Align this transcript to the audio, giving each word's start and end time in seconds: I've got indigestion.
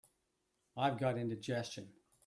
I've 0.75 0.97
got 0.99 1.19
indigestion. 1.19 1.93